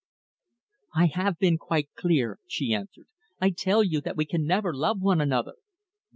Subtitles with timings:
[0.95, 3.05] "I have been quite clear," she answered.
[3.39, 5.57] "I tell you that we can never love one another."